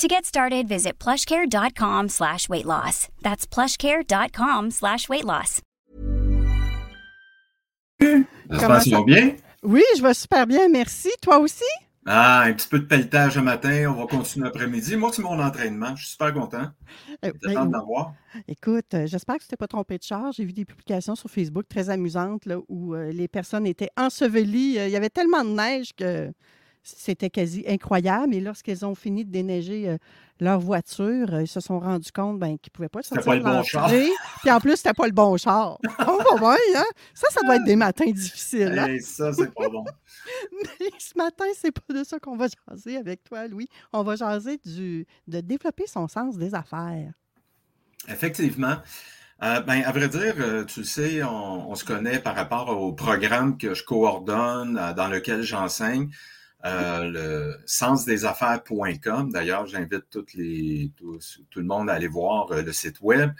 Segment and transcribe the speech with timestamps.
[0.00, 3.06] To get started, visit plushcare.com slash weight loss.
[3.22, 5.60] That's plushcare.com slash weight loss.
[8.00, 9.36] J'espère que tu vas bien?
[9.62, 11.10] Oui, je vais super bien, merci.
[11.22, 11.62] Toi aussi?
[12.06, 14.96] Ah, un petit peu de pelletage le matin, on va continuer l'après-midi.
[14.96, 15.94] Moi, c'est mon entraînement.
[15.94, 16.66] Je suis super content.
[17.24, 18.14] Euh, J'attends ben, d'avoir.
[18.48, 20.34] Écoute, euh, j'espère que tu t'es pas trompé de charge.
[20.36, 24.76] J'ai vu des publications sur Facebook très amusantes là, où euh, les personnes étaient ensevelies.
[24.76, 26.32] Euh, Il y avait tellement de neige que
[26.84, 28.34] c'était quasi incroyable.
[28.34, 29.96] Et lorsqu'elles ont fini de déneiger euh,
[30.38, 33.34] leur voiture, euh, ils se sont rendus compte ben, qu'ils ne pouvaient pas sortir pas
[33.36, 34.08] le bon l'entrée.
[34.42, 35.78] Puis en plus, c'était pas le bon char.
[36.06, 36.84] Oh, pas vrai, hein?
[37.14, 38.78] Ça, ça doit être des matins difficiles.
[38.78, 38.86] hein?
[38.86, 39.84] Hey, ça, c'est pas bon.
[40.80, 43.68] Mais ce matin, c'est pas de ça qu'on va jaser avec toi, Louis.
[43.92, 47.12] On va jaser du, de développer son sens des affaires.
[48.08, 48.76] Effectivement.
[49.42, 52.68] Euh, ben, à vrai dire, euh, tu le sais, on, on se connaît par rapport
[52.68, 56.08] au programme que je coordonne, euh, dans lequel j'enseigne,
[56.64, 59.30] euh, le sensdesaffaires.com.
[59.30, 63.32] D'ailleurs, j'invite tout le monde à aller voir euh, le site web.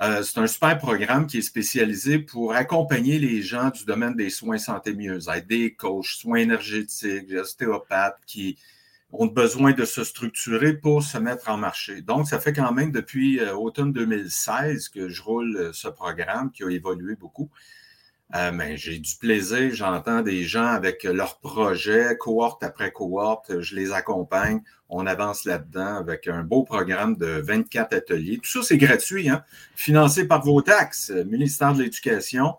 [0.00, 4.30] Euh, c'est un super programme qui est spécialisé pour accompagner les gens du domaine des
[4.30, 8.56] soins santé mieux-être, des coachs, soins énergétiques, ostéopathes qui
[9.10, 12.02] ont besoin de se structurer pour se mettre en marché.
[12.02, 16.70] Donc, ça fait quand même depuis automne 2016 que je roule ce programme qui a
[16.70, 17.50] évolué beaucoup.
[18.34, 23.76] Euh, mais j'ai du plaisir, j'entends des gens avec leurs projets, cohorte après cohorte, je
[23.76, 28.38] les accompagne, on avance là-dedans avec un beau programme de 24 ateliers.
[28.38, 29.44] Tout ça, c'est gratuit, hein?
[29.76, 32.54] financé par vos taxes, ministère de l'Éducation.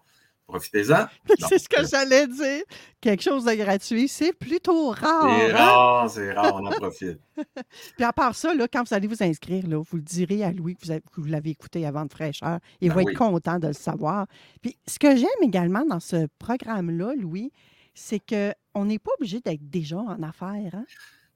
[0.47, 1.07] Profitez-en.
[1.49, 2.63] C'est ce que j'allais dire.
[3.01, 5.27] Quelque chose de gratuit, c'est plutôt rare.
[5.39, 5.55] C'est hein?
[5.57, 7.19] rare, c'est rare, on en profite.
[7.95, 10.51] Puis à part ça, là, quand vous allez vous inscrire, là, vous le direz à
[10.51, 12.59] Louis que vous, avez- que vous l'avez écouté avant de fraîcheur.
[12.81, 13.11] Il Ben va oui.
[13.11, 14.27] être content de le savoir.
[14.61, 17.51] Puis ce que j'aime également dans ce programme-là, Louis,
[17.93, 20.73] c'est qu'on n'est pas obligé d'être déjà en affaires.
[20.73, 20.85] hein?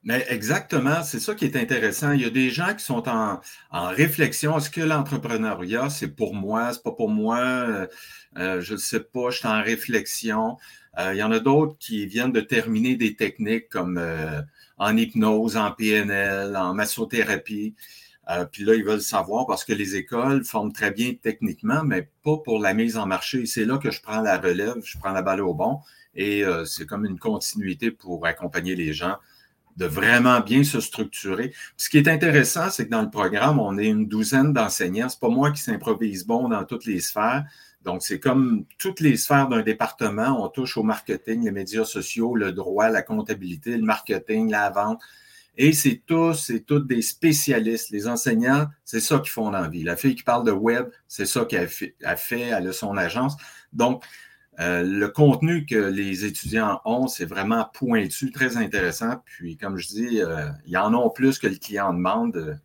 [0.03, 2.13] Mais exactement, c'est ça qui est intéressant.
[2.13, 4.57] Il y a des gens qui sont en, en réflexion.
[4.57, 7.39] Est-ce que l'entrepreneuriat, c'est pour moi, c'est pas pour moi?
[7.39, 7.87] Euh,
[8.37, 10.57] euh, je ne sais pas, je suis en réflexion.
[10.97, 14.41] Euh, il y en a d'autres qui viennent de terminer des techniques comme euh,
[14.77, 17.75] en hypnose, en PNL, en massothérapie.
[18.29, 22.09] Euh, puis là, ils veulent savoir parce que les écoles forment très bien techniquement, mais
[22.23, 23.45] pas pour la mise en marché.
[23.45, 25.79] C'est là que je prends la relève, je prends la balle au bon
[26.15, 29.17] et euh, c'est comme une continuité pour accompagner les gens
[29.79, 31.53] de vraiment bien se structurer.
[31.77, 35.07] Ce qui est intéressant, c'est que dans le programme, on est une douzaine d'enseignants.
[35.07, 37.45] C'est pas moi qui s'improvise bon dans toutes les sphères.
[37.83, 40.43] Donc, c'est comme toutes les sphères d'un département.
[40.43, 45.01] On touche au marketing, les médias sociaux, le droit, la comptabilité, le marketing, la vente.
[45.55, 47.89] Et c'est tous, c'est toutes des spécialistes.
[47.89, 49.69] Les enseignants, c'est ça qu'ils font dans la.
[49.73, 52.97] La fille qui parle de web, c'est ça qu'elle fait, elle fait, elle a son
[52.97, 53.37] agence.
[53.71, 54.03] Donc,
[54.59, 59.21] euh, le contenu que les étudiants ont, c'est vraiment pointu, très intéressant.
[59.25, 62.59] Puis, comme je dis, euh, il y en a plus que le client demande.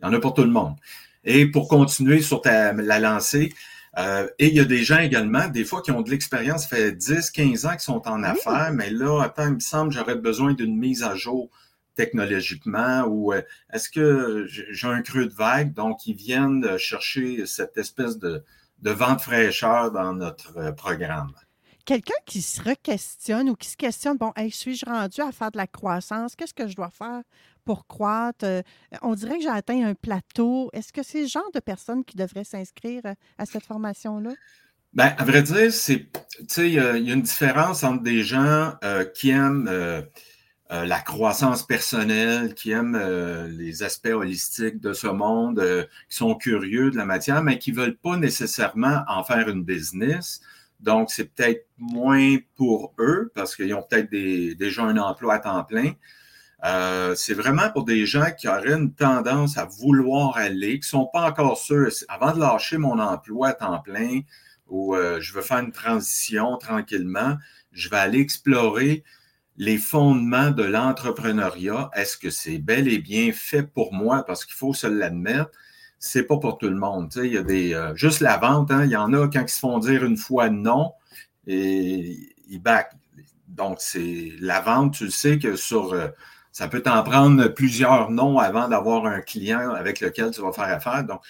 [0.00, 0.76] Il y en a pour tout le monde.
[1.24, 3.52] Et pour continuer sur ta- la lancée,
[3.98, 6.76] euh, et il y a des gens également, des fois, qui ont de l'expérience, ça
[6.76, 10.16] fait 10, 15 ans qu'ils sont en affaires, mais là, attends, il me semble j'aurais
[10.16, 11.50] besoin d'une mise à jour
[11.94, 15.72] technologiquement ou euh, est-ce que j'ai j'ai un creux de vague?
[15.74, 18.42] Donc, ils viennent euh, chercher cette espèce de,
[18.84, 21.32] de vent de fraîcheur dans notre euh, programme.
[21.84, 25.58] Quelqu'un qui se re-questionne ou qui se questionne, bon, hey, suis-je rendu à faire de
[25.58, 26.36] la croissance?
[26.36, 27.22] Qu'est-ce que je dois faire
[27.64, 28.44] pour croître?
[28.44, 28.62] Euh,
[29.02, 30.70] on dirait que j'ai atteint un plateau.
[30.72, 34.32] Est-ce que c'est le genre de personnes qui devraient s'inscrire euh, à cette formation-là?
[34.94, 36.06] Ben, à vrai dire, c'est,
[36.58, 40.02] il y, a il y a une différence entre des gens euh, qui aiment euh,
[40.72, 46.16] euh, la croissance personnelle, qui aiment euh, les aspects holistiques de ce monde, euh, qui
[46.16, 50.40] sont curieux de la matière, mais qui veulent pas nécessairement en faire une business.
[50.80, 55.64] Donc, c'est peut-être moins pour eux parce qu'ils ont peut-être déjà un emploi à temps
[55.64, 55.92] plein.
[57.14, 61.28] C'est vraiment pour des gens qui auraient une tendance à vouloir aller, qui sont pas
[61.28, 61.92] encore sûrs.
[62.08, 64.20] Avant de lâcher mon emploi à temps plein
[64.66, 67.36] ou je veux faire une transition tranquillement,
[67.72, 69.04] je vais aller explorer
[69.56, 71.90] les fondements de l'entrepreneuriat.
[71.94, 74.24] Est-ce que c'est bel et bien fait pour moi?
[74.26, 75.50] Parce qu'il faut se l'admettre.
[75.98, 77.10] C'est pas pour tout le monde.
[77.10, 77.74] Tu il y a des.
[77.74, 80.16] Euh, juste la vente, hein, il y en a quand ils se font dire une
[80.16, 80.92] fois non
[81.46, 82.18] et
[82.48, 82.92] ils back.
[83.48, 85.94] Donc, c'est la vente, tu le sais que sur
[86.54, 90.72] ça peut t'en prendre plusieurs noms avant d'avoir un client avec lequel tu vas faire
[90.72, 91.02] affaire.
[91.02, 91.20] Donc,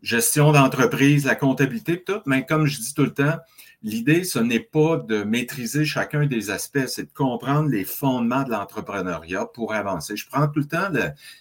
[0.00, 2.20] gestion d'entreprise, la comptabilité, tout.
[2.24, 3.36] Mais comme je dis tout le temps,
[3.84, 8.50] l'idée, ce n'est pas de maîtriser chacun des aspects, c'est de comprendre les fondements de
[8.50, 10.16] l'entrepreneuriat pour avancer.
[10.16, 10.88] Je prends tout le temps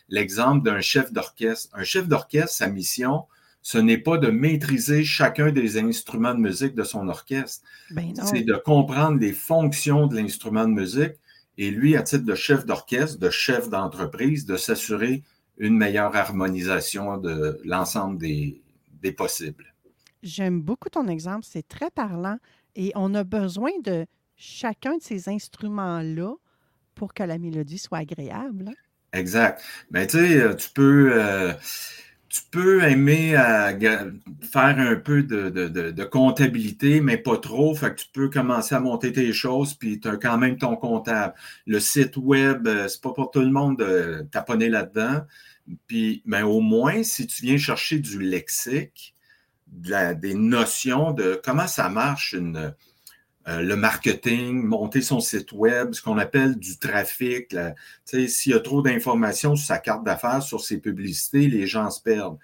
[0.09, 1.69] l'exemple d'un chef d'orchestre.
[1.73, 3.23] Un chef d'orchestre, sa mission,
[3.61, 7.65] ce n'est pas de maîtriser chacun des instruments de musique de son orchestre.
[7.91, 11.13] Ben c'est de comprendre les fonctions de l'instrument de musique
[11.57, 15.23] et lui, à titre de chef d'orchestre, de chef d'entreprise, de s'assurer
[15.57, 18.61] une meilleure harmonisation de l'ensemble des,
[19.15, 19.72] possibles.
[20.23, 22.37] J'aime beaucoup ton exemple, c'est très parlant
[22.75, 24.05] et on a besoin de
[24.37, 26.33] chacun de ces instruments-là
[26.95, 28.69] pour que la mélodie soit agréable.
[28.69, 28.73] Hein?
[29.11, 29.61] Exact.
[29.91, 31.11] Mais tu sais, tu peux...
[31.13, 31.53] Euh,
[32.33, 33.35] tu peux aimer
[34.41, 37.75] faire un peu de, comptabilité, mais pas trop.
[37.75, 40.75] Fait que tu peux commencer à monter tes choses, puis tu as quand même ton
[40.75, 41.35] comptable.
[41.67, 45.21] Le site web, euh, c'est pas pour tout le monde de taponner là-dedans.
[45.85, 49.13] Puis, mais au moins, si tu viens chercher du lexique,
[49.73, 56.17] des notions de comment ça marche euh, le marketing, monter son site web, ce qu'on
[56.17, 57.55] appelle du trafic.
[58.05, 62.01] S'il y a trop d'informations sur sa carte d'affaires, sur ses publicités, les gens se
[62.01, 62.37] perdent.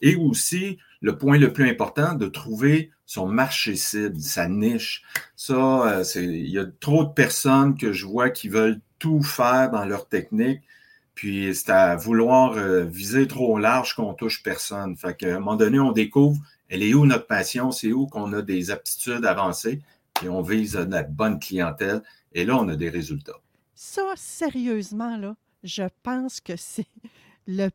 [0.00, 5.02] Et aussi, le point le plus important, de trouver son marché cible, sa niche.
[5.34, 9.70] Ça, euh, il y a trop de personnes que je vois qui veulent tout faire
[9.70, 10.60] dans leur technique,
[11.14, 14.96] puis c'est à vouloir euh, viser trop large qu'on touche personne.
[14.96, 16.38] Fait qu'à un moment donné, on découvre,
[16.68, 19.80] elle est où notre passion, c'est où qu'on a des aptitudes avancées,
[20.22, 22.02] et on vise la bonne clientèle.
[22.32, 23.40] Et là, on a des résultats.
[23.74, 26.86] Ça, sérieusement, là, je pense que c'est
[27.46, 27.70] le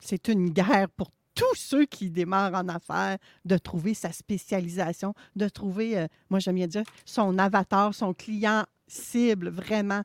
[0.00, 5.48] c'est une guerre pour tous ceux qui démarrent en affaires de trouver sa spécialisation, de
[5.48, 10.02] trouver, euh, moi j'aime bien dire, son avatar, son client cible, vraiment.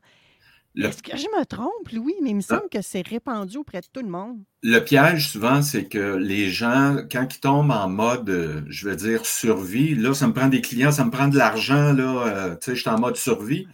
[0.78, 2.16] Est-ce que je me trompe, Louis?
[2.22, 2.56] Mais il me ah.
[2.56, 4.40] semble que c'est répandu auprès de tout le monde.
[4.64, 8.96] Le piège, souvent, c'est que les gens, quand ils tombent en mode, euh, je veux
[8.96, 12.56] dire, survie, là, ça me prend des clients, ça me prend de l'argent, là, euh,
[12.56, 13.68] tu sais, je suis en mode survie.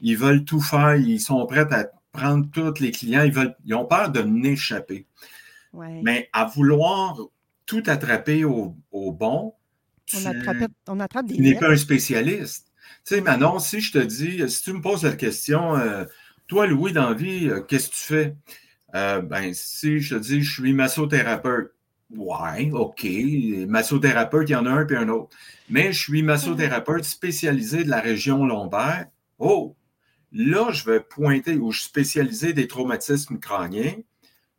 [0.00, 3.74] Ils veulent tout faire, ils sont prêts à prendre tous les clients, ils, veulent, ils
[3.74, 5.06] ont peur de n'échapper.
[5.74, 7.18] Mais à vouloir
[7.64, 9.54] tout attraper au, bon,
[10.14, 10.26] on,
[11.00, 12.66] attrape, des Tu n'es pas un spécialiste.
[13.06, 16.04] Tu sais, Manon, si je te dis, si tu me poses la question, euh,
[16.52, 18.36] toi, Louis, dans vie, euh, qu'est-ce que tu fais?
[18.94, 21.72] Euh, ben, si je te dis, je suis massothérapeute,
[22.14, 23.06] ouais, OK.
[23.66, 25.34] Massothérapeute, il y en a un puis un autre.
[25.70, 29.06] Mais je suis massothérapeute spécialisé de la région lombaire.
[29.38, 29.74] Oh,
[30.30, 33.96] là, je vais pointer, où je suis spécialisé des traumatismes crâniens.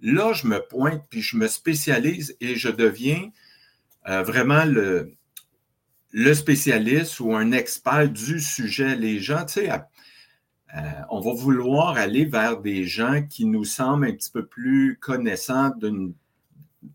[0.02, 3.30] Là, je me pointe, puis je me spécialise et je deviens
[4.10, 8.96] euh, vraiment le spécialiste ou un expert du sujet.
[8.96, 9.70] Les gens, tu sais,
[10.76, 10.80] euh,
[11.10, 15.72] on va vouloir aller vers des gens qui nous semblent un petit peu plus connaissants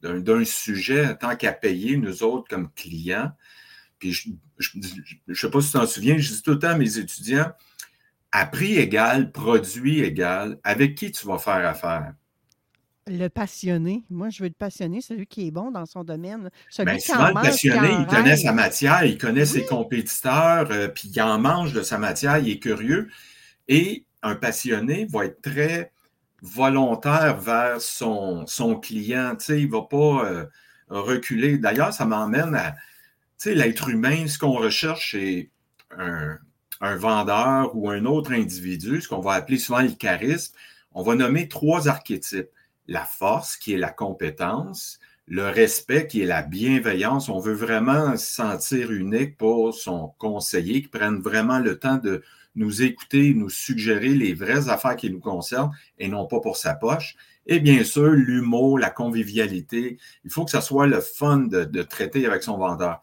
[0.02, 3.30] d'un sujet tant qu'à payer, nous autres, comme clients.
[3.98, 4.30] Puis je
[5.26, 7.52] ne sais pas si tu t'en souviens, je dis tout le temps à mes étudiants,
[8.32, 12.14] à prix égal, produit égal, avec qui tu vas faire affaire?
[13.06, 14.04] Le passionné.
[14.10, 16.50] Moi, je veux le passionné, celui qui est bon dans son domaine.
[16.68, 21.08] Celui ben, souvent, le passionné, il connaît sa matière, il connaît ses compétiteurs, euh, puis
[21.08, 23.08] il en mange de sa matière, il est curieux.
[23.68, 25.92] Et un passionné va être très
[26.42, 29.36] volontaire vers son, son client.
[29.48, 30.46] Il ne va pas euh,
[30.88, 31.58] reculer.
[31.58, 32.74] D'ailleurs, ça m'emmène à
[33.40, 35.50] tu l'être humain, ce qu'on recherche, c'est
[35.96, 36.38] un,
[36.80, 40.54] vendeur ou un autre individu, ce qu'on va appeler souvent le charisme.
[40.92, 42.48] On va nommer trois archétypes.
[42.88, 44.98] La force, qui est la compétence,
[45.28, 47.28] le respect, qui est la bienveillance.
[47.28, 52.22] On veut vraiment se sentir unique pour son conseiller, qui prenne vraiment le temps de
[52.54, 56.74] nous écouter, nous suggérer les vraies affaires qui nous concernent et non pas pour sa
[56.74, 57.14] poche.
[57.46, 59.98] Et bien sûr, l'humour, la convivialité.
[60.24, 63.00] Il faut que ça soit le fun de, traiter avec son vendeur.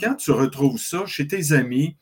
[0.00, 1.96] quand tu retrouves ça chez tes amis,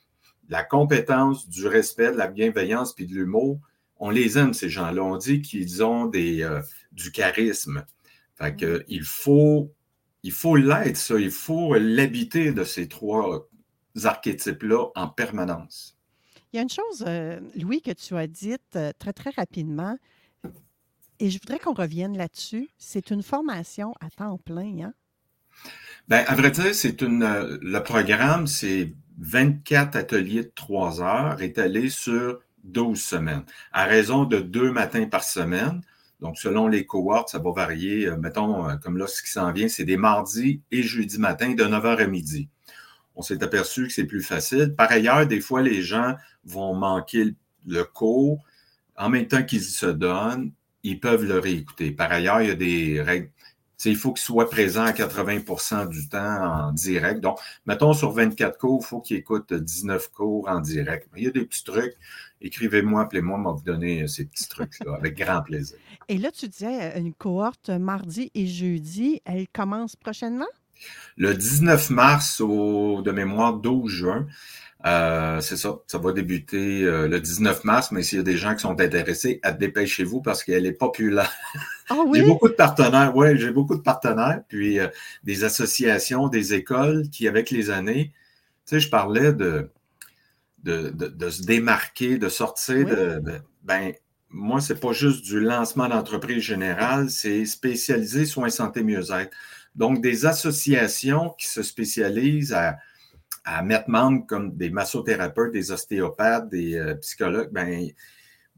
[0.48, 3.60] la compétence, du respect, de la bienveillance puis de l'humour,
[3.96, 5.02] on les aime, ces gens-là.
[5.02, 6.60] On dit qu'ils ont euh,
[6.92, 7.84] du charisme.
[8.36, 9.74] Fait que, il faut
[10.24, 11.20] il faut l'être, ça.
[11.20, 13.46] Il faut l'habiter de ces trois
[14.02, 15.96] archétypes-là en permanence.
[16.52, 19.98] Il y a une chose, euh, Louis, que tu as dite euh, très, très rapidement.
[21.20, 22.70] Et je voudrais qu'on revienne là-dessus.
[22.78, 24.94] C'est une formation à temps plein, hein?
[26.08, 27.22] Bien, à vrai dire, c'est une.
[27.22, 34.24] Euh, le programme, c'est 24 ateliers de 3 heures étalés sur 12 semaines, à raison
[34.24, 35.82] de deux matins par semaine.
[36.24, 38.06] Donc, selon les cohortes, ça va varier.
[38.06, 41.52] Euh, mettons, euh, comme là, ce qui s'en vient, c'est des mardis et jeudi matin
[41.52, 42.48] de 9h à midi.
[43.14, 44.74] On s'est aperçu que c'est plus facile.
[44.74, 46.14] Par ailleurs, des fois, les gens
[46.46, 47.34] vont manquer
[47.66, 48.42] le cours
[48.96, 50.52] en même temps qu'ils se donnent,
[50.82, 51.90] ils peuvent le réécouter.
[51.92, 53.30] Par ailleurs, il y a des règles.
[53.84, 57.20] il faut qu'ils soient présents à 80% du temps en direct.
[57.20, 61.06] Donc, mettons sur 24 cours, il faut qu'ils écoutent 19 cours en direct.
[61.16, 61.96] Il y a des petits trucs.
[62.44, 65.78] Écrivez-moi, appelez-moi, on va vous donner ces petits trucs-là avec grand plaisir.
[66.08, 70.44] Et là, tu disais une cohorte mardi et jeudi, elle commence prochainement?
[71.16, 74.26] Le 19 mars au, de mémoire, 12 juin.
[74.84, 78.36] Euh, c'est ça, ça va débuter euh, le 19 mars, mais s'il y a des
[78.36, 81.32] gens qui sont intéressés, dépêchez-vous parce qu'elle est populaire.
[81.88, 82.18] Ah oui?
[82.20, 84.88] j'ai beaucoup de partenaires, oui, j'ai beaucoup de partenaires, puis euh,
[85.22, 88.12] des associations, des écoles qui, avec les années,
[88.66, 89.70] tu sais, je parlais de,
[90.64, 93.92] de, de, se démarquer, de sortir de, de, Ben,
[94.30, 99.30] moi, c'est pas juste du lancement d'entreprise générale, c'est spécialisé soins santé mieux-être.
[99.76, 102.78] Donc, des associations qui se spécialisent à,
[103.62, 107.90] mettre membre comme des massothérapeutes, des ostéopathes, des euh, psychologues, ben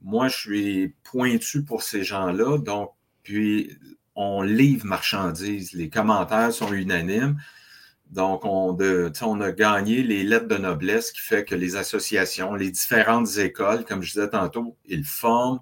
[0.01, 2.59] moi, je suis pointu pour ces gens-là.
[2.59, 2.93] Donc,
[3.25, 3.77] puis,
[4.15, 5.73] on livre marchandises.
[5.73, 7.37] Les commentaires sont unanimes.
[8.11, 12.55] Donc, on, de, on a gagné les lettres de noblesse qui fait que les associations,
[12.55, 15.61] les différentes écoles, comme je disais tantôt, ils forment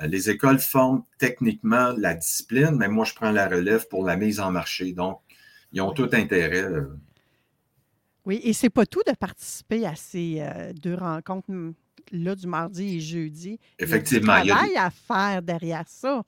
[0.00, 4.16] euh, les écoles forment techniquement la discipline, mais moi, je prends la relève pour la
[4.16, 4.92] mise en marché.
[4.92, 5.20] Donc,
[5.72, 6.62] ils ont tout intérêt.
[6.62, 6.98] Euh.
[8.24, 11.50] Oui, et c'est pas tout de participer à ces euh, deux rencontres
[12.10, 13.58] là du mardi et jeudi.
[13.78, 14.36] Effectivement.
[14.38, 16.22] Il y a du travail à faire derrière ça.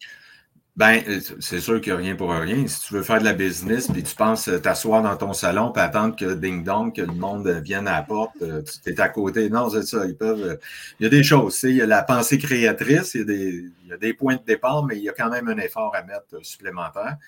[0.77, 2.67] Ben, euh, c'est sûr qu'il n'y a rien pour rien.
[2.67, 5.71] Si tu veux faire de la business, puis tu penses euh, t'asseoir dans ton salon,
[5.71, 9.09] puis attendre que ding-dong, que le monde vienne à la porte, euh, tu es à
[9.09, 9.49] côté.
[9.51, 10.05] Non, c'est ça.
[10.05, 10.59] Ils peuvent.
[10.99, 11.63] Il y a des choses.
[11.63, 14.35] Il y a la pensée créatrice, il y, a des, il y a des points
[14.35, 17.19] de départ, mais il y a quand même un effort à mettre supplémentaire.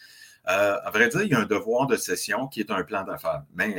[0.44, 3.44] à vrai dire, il y a un devoir de session qui est un plan d'affaires.
[3.54, 3.76] Mais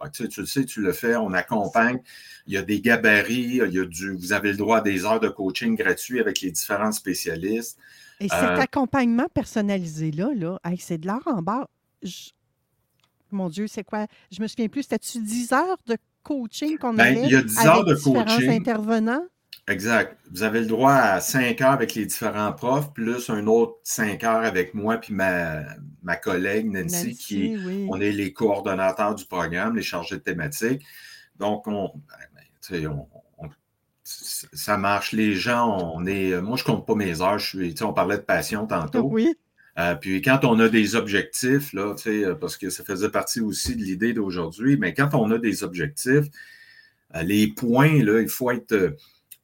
[0.00, 2.00] ben, tu, tu, le sais, tu le fais, on accompagne.
[2.46, 5.04] Il y a des gabarits, il y a du, vous avez le droit à des
[5.04, 7.78] heures de coaching gratuits avec les différents spécialistes.
[8.20, 11.68] Et cet euh, accompagnement personnalisé-là, là, c'est de l'art en bas.
[13.32, 14.06] Mon Dieu, c'est quoi?
[14.30, 14.82] Je me souviens plus.
[14.82, 17.22] C'était-tu 10 heures de coaching qu'on ben, avait?
[17.24, 18.50] Il y a 10 heures de coaching.
[18.50, 19.24] intervenants?
[19.68, 20.18] Exact.
[20.30, 24.22] Vous avez le droit à 5 heures avec les différents profs, plus un autre 5
[24.24, 25.62] heures avec moi puis ma,
[26.02, 27.56] ma collègue Nancy, qui
[27.88, 30.82] on est les coordonnateurs du programme, les chargés de thématiques.
[31.38, 31.92] Donc, on,
[32.70, 33.06] ben, on,
[34.52, 35.12] ça marche.
[35.12, 36.40] Les gens, on est.
[36.40, 37.38] Moi, je compte pas mes heures.
[37.38, 39.08] Je suis, on parlait de passion tantôt.
[39.10, 39.34] Oui.
[39.78, 41.94] Euh, puis quand on a des objectifs, là,
[42.40, 46.26] parce que ça faisait partie aussi de l'idée d'aujourd'hui, mais quand on a des objectifs,
[47.14, 48.96] euh, les points, là, il faut être.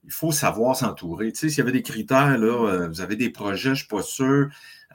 [0.04, 1.32] il faut savoir s'entourer.
[1.32, 3.74] Tu sais, s'il y avait des critères, là, euh, vous avez des projets, je ne
[3.76, 4.48] suis pas sûr.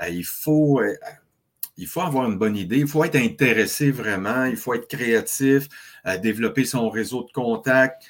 [0.10, 0.82] il faut.
[1.78, 5.68] il faut avoir une bonne idée, il faut être intéressé vraiment, il faut être créatif,
[6.22, 8.04] développer son réseau de contacts,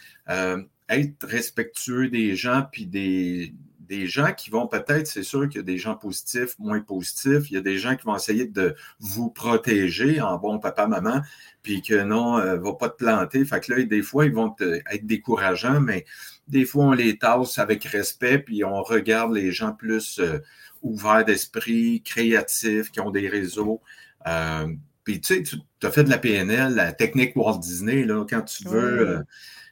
[0.92, 3.54] être respectueux des gens, puis des,
[3.92, 7.52] des gens qui vont peut-être, c'est sûr qu'il y a des gens positifs, moins positifs,
[7.52, 11.22] il y a des gens qui vont essayer de vous protéger en bon papa, maman,
[11.62, 13.44] puis que non, ne euh, va pas te planter.
[13.44, 16.06] Fait que là, des fois, ils vont être décourageants, mais
[16.48, 20.40] des fois, on les tasse avec respect, puis on regarde les gens plus euh,
[20.82, 23.82] ouverts d'esprit, créatifs, qui ont des réseaux.
[24.26, 24.68] Euh,
[25.04, 28.44] puis tu sais, tu as fait de la PNL, la technique Walt Disney, là, quand
[28.44, 29.26] tu veux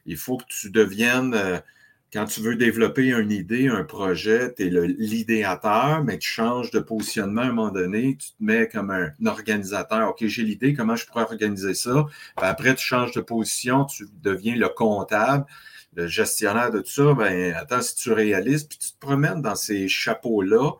[0.10, 1.60] il faut que tu deviennes, euh,
[2.12, 6.80] quand tu veux développer une idée, un projet, tu es l'idéateur, mais tu changes de
[6.80, 10.10] positionnement à un moment donné, tu te mets comme un, organisateur.
[10.10, 12.08] OK, j'ai l'idée, comment je pourrais organiser ça?
[12.38, 15.46] après, tu changes de position, tu deviens le comptable,
[15.94, 17.14] le gestionnaire de tout ça.
[17.14, 20.72] Ben, attends, si tu réalises, puis tu te promènes dans ces chapeaux-là,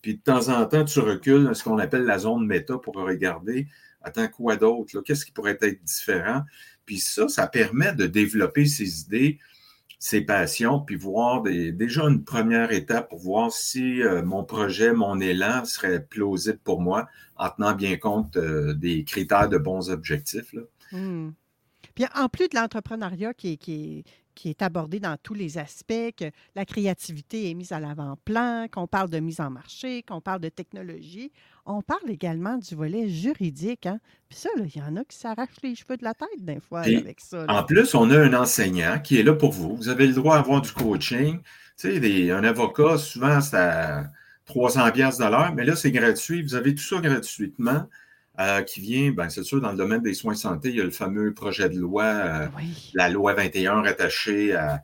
[0.00, 2.96] puis de temps en temps, tu recules dans ce qu'on appelle la zone méta pour
[2.96, 3.68] regarder,
[4.02, 5.00] attends, quoi d'autre?
[5.02, 6.42] Qu'est-ce qui pourrait être différent?
[6.84, 9.38] Puis ça, ça permet de développer ses idées,
[9.98, 15.20] ses passions, puis voir déjà une première étape pour voir si euh, mon projet, mon
[15.20, 20.54] élan serait plausible pour moi en tenant bien compte euh, des critères de bons objectifs.
[20.90, 21.30] Hmm.
[21.94, 24.04] Puis en plus de l'entrepreneuriat qui, qui,
[24.42, 26.24] qui est abordé dans tous les aspects, que
[26.56, 30.48] la créativité est mise à l'avant-plan, qu'on parle de mise en marché, qu'on parle de
[30.48, 31.30] technologie.
[31.64, 33.86] On parle également du volet juridique.
[33.86, 34.00] Hein?
[34.28, 36.80] Puis ça, il y en a qui s'arrachent les cheveux de la tête des fois
[36.80, 37.46] avec ça.
[37.48, 39.76] En plus, on a un enseignant qui est là pour vous.
[39.76, 41.38] Vous avez le droit d'avoir du coaching.
[41.78, 44.08] Tu sais, un avocat, souvent, ça
[44.46, 46.42] 300 pièces de l'heure, mais là, c'est gratuit.
[46.42, 47.88] Vous avez tout ça gratuitement.
[48.42, 50.80] Euh, qui vient, ben, c'est sûr, dans le domaine des soins de santé, il y
[50.80, 52.46] a le fameux projet de loi, euh,
[52.92, 54.82] la loi 21 rattachée à,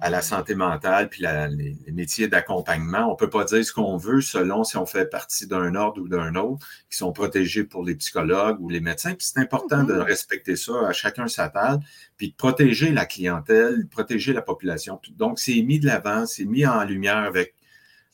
[0.00, 3.08] à la santé mentale puis les, métiers d'accompagnement.
[3.08, 6.00] On ne peut pas dire ce qu'on veut selon si on fait partie d'un ordre
[6.00, 9.14] ou d'un autre, qui sont protégés pour les psychologues ou les médecins.
[9.14, 10.02] Puis c'est important de mm-hmm.
[10.02, 11.84] respecter ça à chacun sa table,
[12.16, 15.00] puis de protéger la clientèle, protéger la population.
[15.16, 17.54] Donc, c'est mis de l'avant, c'est mis en lumière avec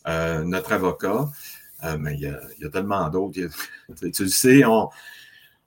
[0.07, 1.29] euh, notre avocat.
[1.85, 3.41] Euh, mais il y, a, tellement d'autres.
[4.13, 4.89] Tu le sais, on,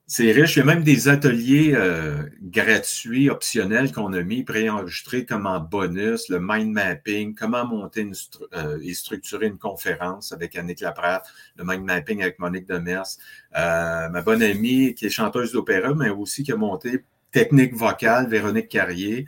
[0.05, 0.55] c'est riche.
[0.55, 5.59] Il y a même des ateliers euh, gratuits, optionnels qu'on a mis, préenregistrés comme en
[5.59, 8.09] bonus, le mind mapping, comment monter
[8.53, 11.23] euh, et structurer une conférence avec Annick Laprade,
[11.57, 13.17] le mind mapping avec Monique Demers,
[13.53, 18.69] ma bonne amie qui est chanteuse d'opéra, mais aussi qui a monté technique vocale, Véronique
[18.69, 19.27] Carrier.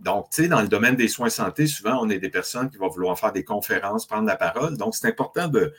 [0.00, 2.78] Donc, tu sais, dans le domaine des soins santé, souvent, on est des personnes qui
[2.78, 4.76] vont vouloir faire des conférences, prendre la parole.
[4.76, 5.72] Donc, c'est important de,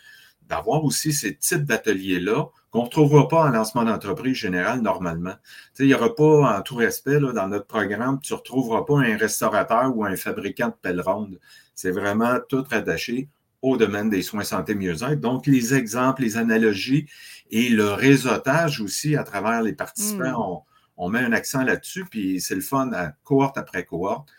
[0.47, 5.35] d'avoir aussi ces types d'ateliers-là qu'on ne retrouvera pas en lancement d'entreprise général normalement.
[5.79, 8.99] il n'y aura pas, en tout respect, là, dans notre programme, tu ne retrouveras pas
[8.99, 11.39] un restaurateur ou un fabricant de pelle ronde.
[11.75, 13.29] C'est vraiment tout rattaché
[13.61, 15.19] au domaine des soins santé mieux-être.
[15.19, 17.07] Donc, les exemples, les analogies
[17.51, 20.66] et le réseautage aussi à travers les participants, on,
[21.09, 24.29] met un accent là-dessus, puis c'est le fun à cohorte après cohorte.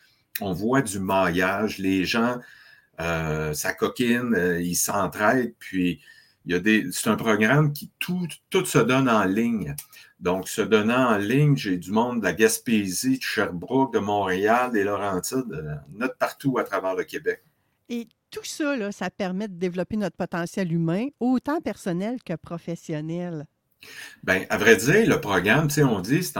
[0.40, 2.38] On voit du maillage, les gens
[3.00, 6.00] euh, ça coquine, euh, ils s'entraident, puis
[6.44, 6.86] il y a des.
[6.90, 9.76] C'est un programme qui tout, tout se donne en ligne.
[10.18, 14.72] Donc, se donnant en ligne, j'ai du monde de la Gaspésie, de Sherbrooke, de Montréal,
[14.72, 17.42] des Laurentides, euh, notre partout à travers le Québec.
[17.88, 23.46] Et tout ça, ça permet de développer notre potentiel humain, autant personnel que professionnel.
[24.24, 26.38] Bien, à vrai dire, le programme, on dit, c'est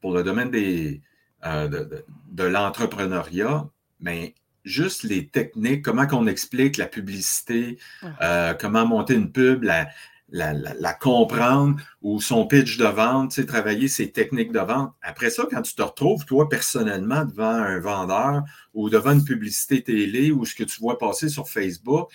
[0.00, 1.02] pour le domaine des,
[1.44, 3.68] de, de l'entrepreneuriat,
[4.00, 7.78] mais juste les techniques, comment qu'on explique la publicité,
[8.22, 9.88] euh, comment monter une pub, la,
[10.30, 14.92] la, comprendre ou son pitch de vente, travailler ses techniques de vente.
[15.02, 18.42] Après ça, quand tu te retrouves, toi, personnellement, devant un vendeur
[18.74, 22.10] ou devant une publicité télé ou ce que tu vois passer sur Facebook,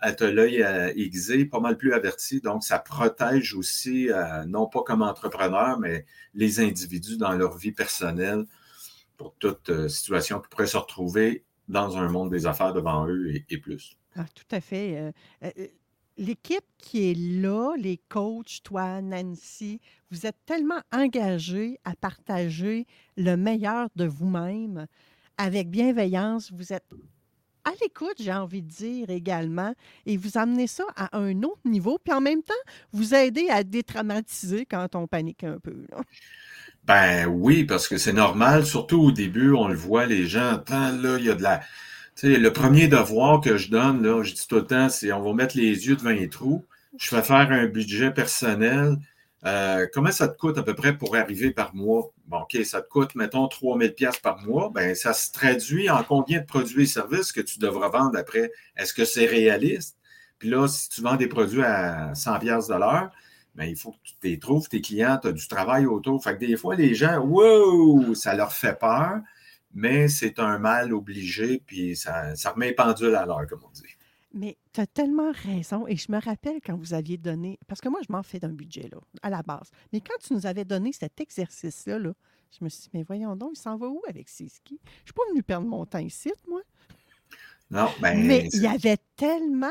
[0.00, 0.64] as l'œil
[0.96, 2.40] aiguisé, pas mal plus averti.
[2.40, 7.72] Donc, ça protège aussi, euh, non pas comme entrepreneur, mais les individus dans leur vie
[7.72, 8.44] personnelle
[9.18, 13.34] pour toute euh, situation qui pourrait se retrouver dans un monde des affaires devant eux
[13.50, 13.98] et, plus.
[14.16, 14.96] Ah, tout à fait.
[14.96, 15.12] Euh,
[15.44, 15.66] euh,
[16.16, 19.80] l'équipe qui est là, les coachs, toi, Nancy,
[20.10, 24.86] vous êtes tellement engagés à partager le meilleur de vous-même
[25.36, 26.50] avec bienveillance.
[26.52, 26.88] Vous êtes
[27.68, 29.74] à l'écoute, j'ai envie de dire également,
[30.06, 32.54] et vous amenez ça à un autre niveau, puis en même temps,
[32.92, 35.86] vous aidez à détraumatiser quand on panique un peu.
[36.84, 40.92] Ben oui, parce que c'est normal, surtout au début, on le voit, les gens, attends,
[40.92, 41.58] là, il y a de la.
[42.16, 45.12] Tu sais, le premier devoir que je donne, là, je dis tout le temps, c'est
[45.12, 46.64] on va mettre les yeux devant les trous.
[46.96, 48.96] Je vais faire un budget personnel.
[49.46, 52.12] Euh, comment ça te coûte à peu près pour arriver par mois?
[52.26, 54.70] Bon, OK, ça te coûte, mettons, 3000 pièces par mois.
[54.74, 58.50] Ben, ça se traduit en combien de produits et services que tu devras vendre après?
[58.76, 59.96] Est-ce que c'est réaliste?
[60.38, 63.10] Puis là, si tu vends des produits à 100 pièces de l'heure,
[63.54, 66.22] ben, il faut que tu les trouves, tes clients, tu du travail autour.
[66.22, 69.20] Fait que des fois, les gens, wow, ça leur fait peur,
[69.74, 73.82] mais c'est un mal obligé, puis ça, ça remet pendule à l'heure, comme on dit.
[74.34, 75.86] Mais tu as tellement raison.
[75.86, 78.52] Et je me rappelle quand vous aviez donné, parce que moi, je m'en fais d'un
[78.52, 79.70] budget, là, à la base.
[79.92, 82.12] Mais quand tu nous avais donné cet exercice-là, là,
[82.58, 84.80] je me suis dit, mais voyons donc, il s'en va où avec ses skis?
[84.84, 86.60] Je ne suis pas venu perdre mon temps ici, moi.
[87.70, 89.68] Non, ben, Mais il y avait tellement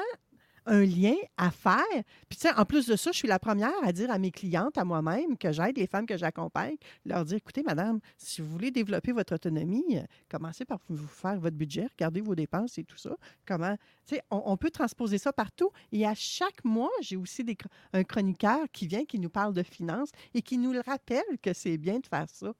[0.67, 1.83] un lien à faire.
[2.29, 4.31] Puis, tu sais, en plus de ça, je suis la première à dire à mes
[4.31, 6.75] clientes, à moi-même, que j'aide les femmes que j'accompagne,
[7.05, 11.39] leur dire écoutez, madame, si vous voulez développer votre autonomie, euh, commencez par vous faire
[11.39, 13.15] votre budget, regardez vos dépenses et tout ça.
[13.45, 13.75] Comment,
[14.05, 15.71] tu sais, on, peut transposer ça partout.
[15.91, 17.57] Et à chaque mois, j'ai aussi des,
[17.93, 21.53] un chroniqueur qui vient, qui nous parle de finances et qui nous le rappelle que
[21.53, 22.53] c'est bien de faire ça.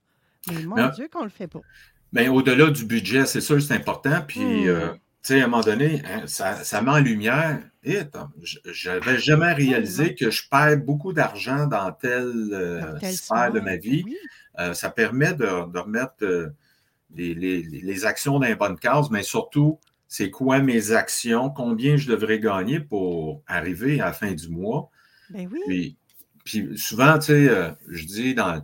[0.52, 1.62] Mais mon Dieu, qu'on le fait pas.
[2.14, 4.22] Bien, au-delà du budget, c'est sûr, c'est important.
[4.26, 4.94] Puis, euh, mmh.
[4.94, 9.54] tu sais, à un moment donné, hein, ça, ça met en lumière je n'avais jamais
[9.54, 14.04] réalisé que je perds beaucoup d'argent dans telle euh, sphère de ma vie.
[14.60, 16.50] Euh, ça permet de, remettre euh,
[17.16, 22.40] les, actions dans les bonnes cases, mais surtout, c'est quoi mes actions, combien je devrais
[22.40, 24.90] gagner pour arriver à la fin du mois.
[25.30, 25.98] Ben oui.
[26.46, 28.64] puis souvent, tu sais, je dis dans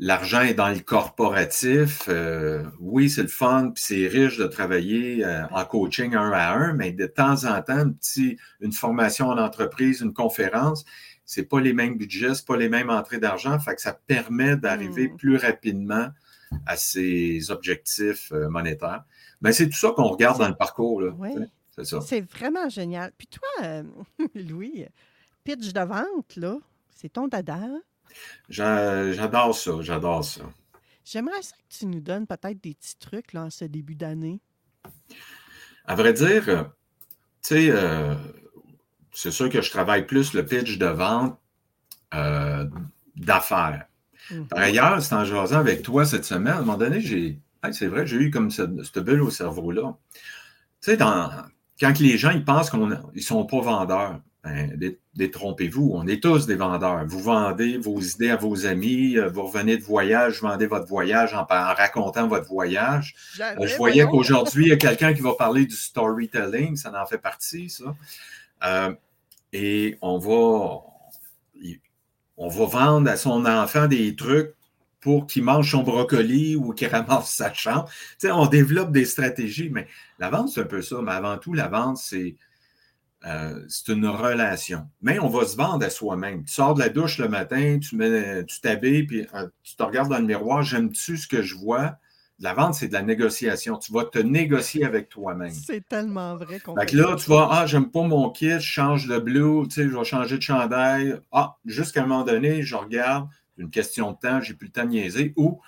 [0.00, 2.06] l'argent est dans le corporatif.
[2.08, 6.54] Euh, oui, c'est le fun, puis c'est riche de travailler euh, en coaching un à
[6.54, 10.84] un, mais de temps en temps, un petit, une formation en entreprise, une conférence,
[11.26, 14.56] c'est pas les mêmes budgets, c'est pas les mêmes entrées d'argent, fait que ça permet
[14.56, 15.16] d'arriver hmm.
[15.16, 16.08] plus rapidement
[16.66, 19.04] à ses objectifs euh, monétaires.
[19.42, 21.02] Mais ben, c'est tout ça qu'on regarde dans le parcours.
[21.02, 21.30] Là, oui.
[21.76, 22.00] C'est ça.
[22.00, 23.12] C'est vraiment génial.
[23.16, 23.82] Puis toi,
[24.34, 24.86] Louis,
[25.44, 26.56] pitch de vente, là,
[26.90, 27.60] c'est ton dada.
[28.48, 30.42] J'adore ça, j'adore ça.
[31.04, 34.40] J'aimerais ça que tu nous donnes peut-être des petits trucs là, en ce début d'année.
[35.86, 36.62] À vrai dire, euh,
[37.42, 38.14] tu sais, euh,
[39.12, 41.38] c'est sûr que je travaille plus le pitch de vente
[42.14, 42.66] euh,
[43.16, 43.86] d'affaires.
[44.30, 44.48] Mhm.
[44.48, 47.40] Par ailleurs, c'est en jasant avec toi cette semaine, à un moment donné, j'ai.
[47.64, 49.96] hey, c'est vrai, j'ai eu comme ce- cette bulle au cerveau-là.
[50.14, 50.20] Tu
[50.92, 51.30] sais, dans-
[51.80, 56.22] quand les gens ils pensent qu'ils ne sont pas vendeurs, ben, dé- détrompez-vous, on est
[56.22, 57.04] tous des vendeurs.
[57.06, 60.86] Vous vendez vos idées à vos amis, euh, vous revenez de voyage, vous vendez votre
[60.86, 63.14] voyage en, racontant votre voyage.
[63.38, 67.06] Euh, je voyais qu'aujourd'hui, il y a quelqu'un qui va parler du storytelling, ça en
[67.06, 67.94] fait partie, ça.
[68.64, 68.94] Euh,
[69.52, 70.84] et on va,
[72.38, 74.54] on va vendre à son enfant des trucs
[75.00, 77.88] pour qu'il mange son brocoli ou qu'il ramasse sa chambre.
[77.88, 79.86] Tu sais, on développe des stratégies, mais
[80.18, 80.96] la vente, c'est un peu ça.
[81.02, 82.36] Mais avant tout, la vente, c'est
[83.26, 84.88] euh, c'est une relation.
[85.02, 86.44] Mais on va se vendre à soi-même.
[86.44, 89.82] Tu sors de la douche le matin, tu mets, tu t'habilles, puis euh, tu te
[89.82, 91.96] regardes dans le miroir, j'aime-tu ce que je vois?
[92.38, 93.76] La vente, c'est de la négociation.
[93.76, 95.50] Tu vas te négocier avec toi-même.
[95.50, 98.60] C'est tellement vrai qu'on Fait que là, tu vas, ah, j'aime pas mon kit, je
[98.60, 101.20] change de blue, tu sais, je vais changer de chandail.
[101.32, 104.72] Ah, jusqu'à un moment donné, je regarde, c'est une question de temps, j'ai plus le
[104.72, 105.34] temps de niaiser.
[105.36, 105.60] Ou,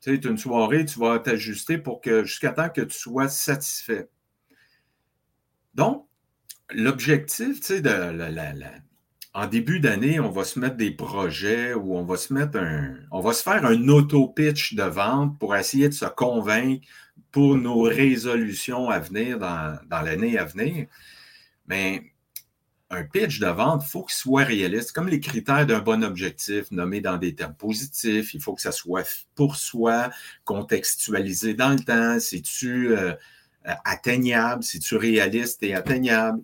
[0.00, 2.96] tu sais, tu as une soirée, tu vas t'ajuster pour que, jusqu'à temps que tu
[2.98, 4.08] sois satisfait.
[5.74, 6.05] Donc,
[6.70, 8.54] l'objectif, tu sais, de la-
[9.34, 12.94] en début d'année, on va se mettre des projets ou on va se mettre un,
[13.10, 16.86] on va se faire un auto-pitch de vente pour essayer de se convaincre
[17.32, 20.86] pour nos résolutions à venir dans, l'année à venir.
[21.66, 22.14] Mais
[22.88, 26.70] un pitch de vente, il faut qu'il soit réaliste, comme les critères d'un bon objectif
[26.70, 28.32] nommés dans des termes positifs.
[28.32, 30.10] Il faut que ça soit pour soi,
[30.44, 32.18] contextualisé dans le temps.
[32.20, 33.12] C'est-tu euh,
[33.84, 34.62] atteignable?
[34.62, 36.40] C'est-tu réaliste et atteignable?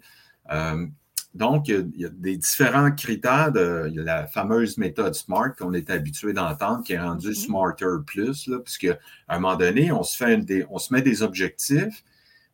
[0.51, 0.87] Euh,
[1.35, 3.53] donc, il y a- des différents critères.
[3.53, 7.29] De, il y a la fameuse méthode SMART qu'on est habitué d'entendre, qui est rendue
[7.29, 7.35] Mhm.
[7.35, 8.85] Smarter Plus, là, puisque
[9.29, 12.05] à un moment donné, on se, fait des- on se met des objectifs,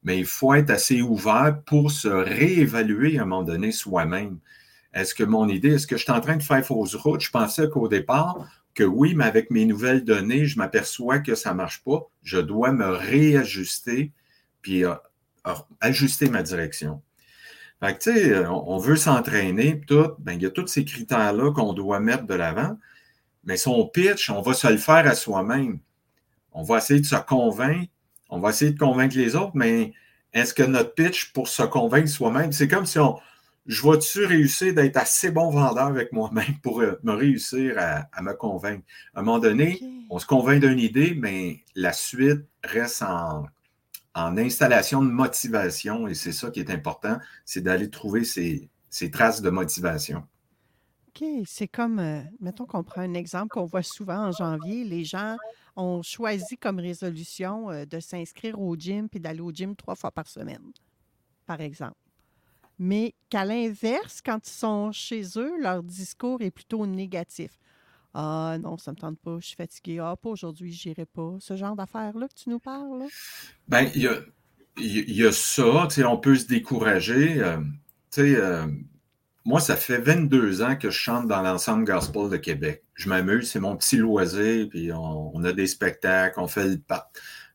[0.05, 4.39] mais il faut être assez ouvert pour se réévaluer à un moment donné soi-même.
[4.95, 7.21] Est-ce que mon idée, est-ce que je suis en train de faire fausse route?
[7.21, 11.51] Je pensais qu'au départ, que oui, mais avec mes nouvelles données, je m'aperçois que ça
[11.51, 12.01] ne marche pas.
[12.23, 14.13] Je dois me réajuster
[14.63, 14.95] puis euh,
[15.81, 17.03] ajuster ma direction.
[17.81, 20.85] Fait que, tu sais, euh, on veut s'entraîner, tout, ben, il y a tous ces
[20.85, 22.77] critères-là qu'on doit mettre de l'avant,
[23.45, 25.79] mais son pitch, on va se le faire à soi-même.
[26.53, 27.91] On va essayer de se convaincre,
[28.31, 29.93] on va essayer de convaincre les autres, mais
[30.33, 33.19] est-ce que notre pitch pour se convaincre soi-même, c'est comme si on,
[33.67, 38.23] je vais-tu réussir d'être assez bon vendeur avec moi-même pour euh, me réussir à, à
[38.23, 38.83] me convaincre?
[39.15, 43.45] À un moment donné, on se convainc d'une idée, mais la suite reste en,
[44.15, 49.11] en installation de motivation, et c'est ça qui est important, c'est d'aller trouver ces, ces
[49.11, 50.27] traces de motivation.
[51.09, 55.05] OK, c'est comme, euh, mettons qu'on prend un exemple qu'on voit souvent en janvier, les
[55.05, 55.37] gens
[55.77, 60.11] ont choisi comme résolution euh, de s'inscrire au gym puis d'aller au gym trois fois
[60.11, 60.73] par semaine,
[61.47, 61.97] par exemple.
[62.79, 67.59] Mais qu'à l'inverse, quand ils sont chez eux, leur discours est plutôt négatif.
[68.15, 69.99] Ah non, ça ne me tente pas, je suis fatigué.
[70.01, 71.37] Ah, pas aujourd'hui, j'irai pas.
[71.41, 73.07] Ce genre d'affaires-là que tu nous parles, là?
[73.69, 74.19] Ben, il y a,
[74.79, 77.43] y ça, on peut se décourager.
[77.43, 77.59] euh,
[78.19, 78.67] euh,
[79.45, 82.85] moi, ça fait 22 ans que je chante dans l'ensemble gospel de Québec.
[82.95, 86.81] Je m'amuse, c'est mon petit loisir, puis on, a des spectacles, on fait le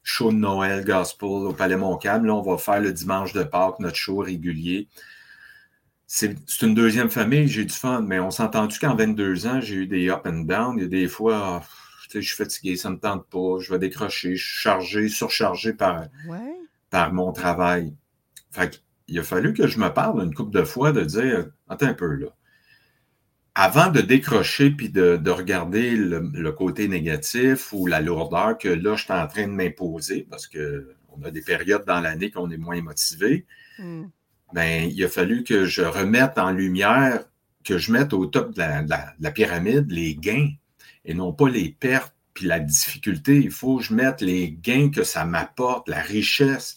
[0.02, 2.26] show de Noël gospel au Palais Montcalm.
[2.26, 4.88] Là, on va faire le dimanche de Pâques, notre show régulier.
[6.06, 9.76] C'est une deuxième famille, j'ai du fun, mais on s'est entendu qu'en 22 ans, j'ai
[9.76, 10.76] eu des up and down?
[10.78, 11.64] Il y a des fois,
[12.14, 15.74] je suis fatigué, ça ne me tente pas, je vais décrocher, je suis chargé, surchargé
[15.74, 16.56] par, Ouais.
[16.92, 17.96] par mon travail.
[18.52, 21.88] Fait qu'il a fallu que je me parle une couple de fois de dire Attends
[21.88, 22.28] un peu là.
[23.56, 28.68] Avant de décrocher puis de, de regarder le, le côté négatif ou la lourdeur que
[28.68, 32.50] là, je suis en train de m'imposer parce qu'on a des périodes dans l'année qu'on
[32.52, 33.46] est moins motivé,
[33.80, 34.06] Hmm.
[34.54, 37.26] Ben, il a fallu que je remette en lumière,
[37.64, 40.50] que je mette au top de la, de la- de la pyramide les gains
[41.06, 43.38] et non pas les pertes puis la difficulté.
[43.38, 46.76] Il faut que je mette les gains que ça m'apporte, la richesse,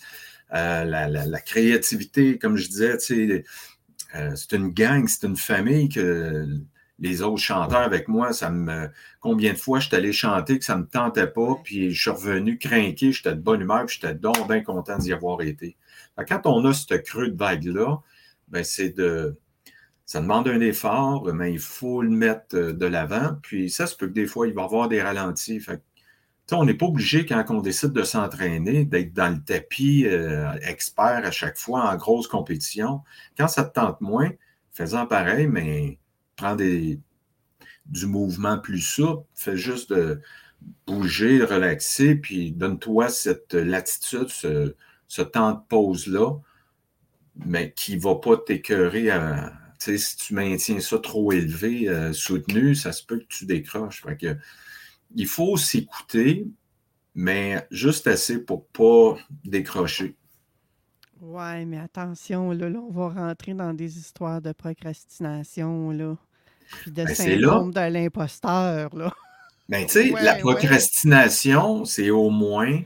[0.55, 3.45] euh, la, la- la créativité, comme je disais, tu sais,
[4.15, 6.47] euh, c'est une gang, c'est une famille que
[6.99, 8.89] les autres chanteurs avec moi, ça me.
[9.21, 12.01] Combien de fois je suis allé chanter que ça ne me tentait pas, puis je
[12.01, 15.77] suis revenu craqué, j'étais de bonne humeur, puis j'étais donc bien content d'y avoir été.
[16.25, 18.01] Quand on a ce creux de vague-là,
[18.49, 19.39] ben c'est de.
[20.07, 23.37] Ça demande un effort, mais il faut le mettre euh, de l'avant.
[23.43, 25.61] Puis ça se peut que des fois, il va y avoir des ralentis.
[26.53, 31.23] On n'est pas obligé, quand on décide de s'entraîner, d'être dans le tapis euh, expert
[31.25, 33.03] à chaque fois en grosse compétition.
[33.37, 34.31] Quand ça te tente moins,
[34.71, 35.99] fais-en pareil, mais
[36.37, 37.01] prends des,
[37.87, 40.21] du mouvement plus souple, fais juste de
[40.87, 44.75] bouger, relaxer, puis donne-toi cette latitude, ce,
[45.23, 46.33] temps de pause-là,
[47.45, 49.53] mais qui ne va pas t'écœurer à.
[49.79, 54.03] si tu maintiens ça trop élevé, euh, soutenu, ça se peut que tu décroches.
[54.21, 54.37] que,
[55.14, 56.47] il faut s'écouter,
[57.14, 60.16] mais juste assez pour ne pas décrocher.
[61.21, 66.16] Oui, mais attention, là, on va rentrer dans des histoires de procrastination, là,
[66.83, 69.12] puis de ben, syndrome de l'imposteur, là.
[69.69, 72.83] Ben, tu sais, la procrastination, c'est au moins.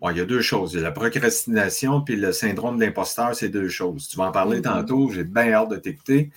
[0.00, 0.76] Bon, il y a deux choses.
[0.76, 4.08] La procrastination puis le syndrome de l'imposteur, c'est deux choses.
[4.08, 4.62] Tu vas en parler mm-hmm.
[4.62, 6.30] tantôt, j'ai bien hâte de t'écouter.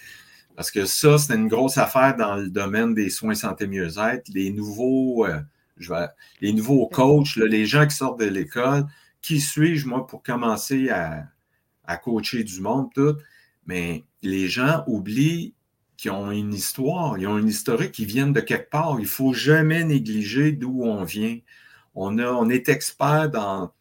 [0.56, 4.28] Parce que ça, c'est une grosse affaire dans le domaine des soins santé mieux-être.
[4.30, 5.39] Les nouveaux, euh,
[5.78, 6.08] je vais,
[6.41, 8.86] les nouveaux coachs, les gens qui sortent de l'école,
[9.21, 11.26] qui suis-je, moi, pour commencer à,
[11.86, 13.15] à, coacher du monde, tout.
[13.65, 15.54] Mais les gens oublient
[15.97, 18.95] qui ont une histoire, ils ont une historique, qui viennent de quelque part.
[18.97, 21.38] Il ne faut jamais négliger d'où on vient.
[21.96, 23.74] On, a, on est expert dans,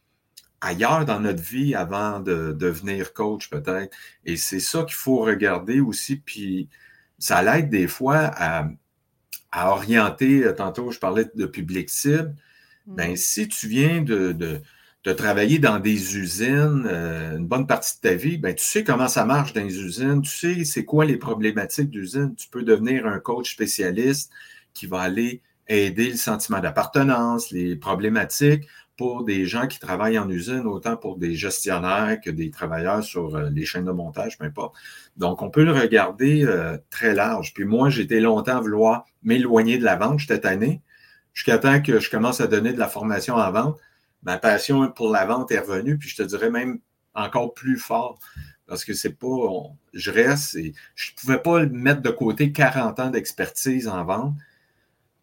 [0.60, 3.96] ailleurs dans notre vie avant de, devenir coach, peut-être.
[4.24, 6.16] Et c'est ça qu'il faut regarder aussi.
[6.16, 6.68] Puis
[7.18, 8.68] ça l'aide des fois à,
[9.52, 10.44] orienter.
[10.56, 12.34] Tantôt, je parlais de public cible.
[12.86, 14.62] Ben, si tu viens de
[15.04, 18.84] de travailler dans des usines euh, une bonne partie de ta vie, ben, tu sais
[18.84, 22.34] comment ça marche dans les usines, tu sais c'est quoi les problématiques d'usine.
[22.36, 24.30] Tu peux devenir un coach spécialiste
[24.74, 30.28] qui va aller aider le sentiment d'appartenance, les problématiques pour des gens qui travaillent en
[30.28, 34.44] usine, autant pour des gestionnaires que des travailleurs sur euh, les chaînes de montage, peu
[34.44, 34.76] importe.
[35.16, 37.54] Donc, on peut le regarder euh, très large.
[37.54, 40.82] Puis moi, j'étais longtemps à vouloir m'éloigner de la vente, j'étais tanné,
[41.32, 43.78] jusqu'à temps que je commence à donner de la formation en vente
[44.22, 46.80] ma passion pour la vente est revenue, puis je te dirais même
[47.14, 48.18] encore plus fort.
[48.66, 49.26] Parce que c'est pas.
[49.92, 54.34] je reste et je pouvais pas mettre de côté 40 ans d'expertise en vente,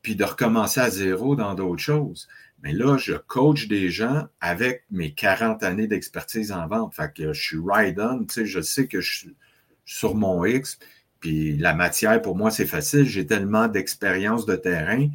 [0.08, 2.30] puis de recommencer à zéro dans d'autres choses.
[2.64, 6.96] Mais là, je coach des gens avec mes 40 années d'expertise en vente.
[6.96, 9.36] Fait que je suis ride on, tu sais, je sais que je suis
[9.84, 10.80] sur mon X,
[11.20, 13.04] puis la matière, pour moi, c'est facile.
[13.04, 15.10] J'ai tellement d'expérience de terrain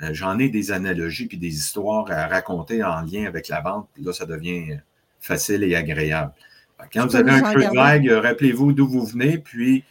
[0.00, 3.88] euh, j'en ai des analogies puis des histoires à raconter en lien avec la vente.
[3.94, 4.78] Puis là, ça devient
[5.18, 6.34] facile et agréable.
[6.92, 9.82] Quand vous avez un creux de vague, rappelez-vous d'où vous venez, puis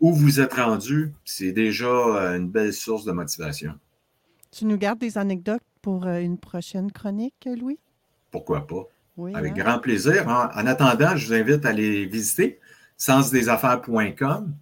[0.00, 1.12] où vous êtes rendu.
[1.24, 3.74] C'est déjà euh, une belle source de motivation.
[4.50, 7.78] Tu nous gardes des anecdotes pour euh, une prochaine chronique, Louis?
[8.30, 8.88] Pourquoi pas?
[9.34, 9.56] Avec hein?
[9.56, 10.28] grand plaisir.
[10.28, 12.60] En, attendant, je vous invite à aller visiter
[12.98, 14.54] sensdesaffaires.com,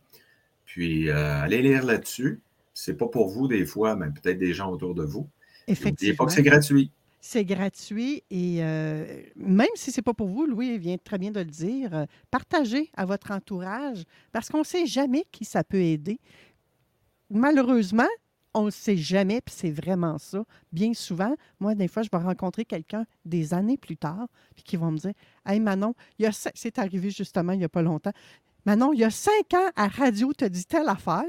[0.64, 2.40] puis allez lire là-dessus
[2.74, 5.28] c'est pas pour vous des fois, mais peut-être des gens autour de vous.
[5.66, 6.16] Effectivement.
[6.16, 6.90] pas que c'est gratuit.
[7.26, 11.30] C'est gratuit et euh, même si ce n'est pas pour vous, Louis vient très bien
[11.30, 15.64] de le dire, euh, partagez à votre entourage parce qu'on ne sait jamais qui ça
[15.64, 16.20] peut aider.
[17.30, 18.10] Malheureusement,
[18.52, 20.44] on ne sait jamais, puis c'est vraiment ça.
[20.70, 24.76] Bien souvent, moi, des fois, je vais rencontrer quelqu'un des années plus tard, puis qui
[24.76, 25.14] va me dire
[25.46, 25.94] Hey Manon,
[26.54, 28.12] c'est arrivé justement il n'y a pas longtemps.
[28.66, 31.24] Manon, il y a cinq ans, à radio, tu as dit telle affaire.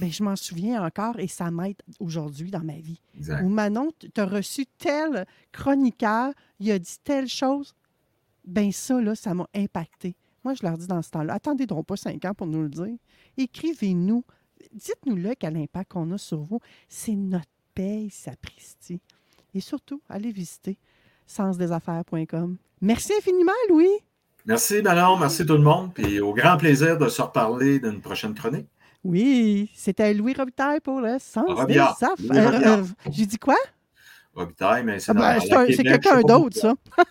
[0.00, 3.02] Bien, je m'en souviens encore et ça m'aide aujourd'hui dans ma vie.
[3.42, 7.74] Ou Manon, tu as reçu tel chroniqueur, il a dit telle chose.
[8.46, 10.16] Bien, ça, là, ça m'a impacté.
[10.42, 12.70] Moi, je leur dis dans ce temps-là, attendez donc pas cinq ans pour nous le
[12.70, 12.96] dire.
[13.36, 14.24] Écrivez-nous.
[14.72, 16.60] Dites-nous-le quel impact qu'on a sur vous.
[16.88, 19.00] C'est notre paye, sapristi.
[19.54, 20.78] Et surtout, allez visiter
[21.26, 22.56] sensdesaffaires.com.
[22.80, 23.98] Merci infiniment, Louis.
[24.46, 25.18] Merci, Manon.
[25.18, 25.92] Merci tout le monde.
[25.92, 28.68] Puis au grand plaisir de se reparler d'une prochaine chronique.
[29.02, 32.14] Oui, c'était Louis Robitaille pour le sens des affaires.
[32.30, 33.56] Euh, j'ai dit quoi?
[34.34, 36.74] Robitaille, mais c'est ah ben, C'est quelqu'un d'autre, ça.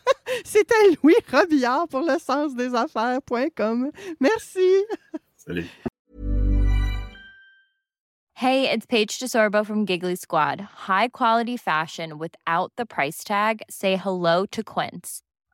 [0.46, 3.92] c'était Louis Robillard pour le sens des affaires.com.
[4.20, 4.86] Merci.
[5.36, 5.66] Salut.
[8.34, 10.62] Hey, it's Paige DeSorbo from Giggly Squad.
[10.88, 13.62] High quality fashion without the price tag.
[13.70, 15.24] Say hello to Quince.